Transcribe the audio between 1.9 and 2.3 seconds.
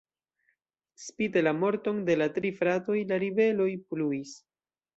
de la